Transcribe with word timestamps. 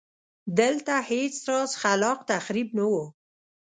دلته 0.59 0.93
هېڅ 1.11 1.35
راز 1.49 1.71
خلاق 1.81 2.19
تخریب 2.31 2.69
نه 2.77 2.85
و. 2.91 2.93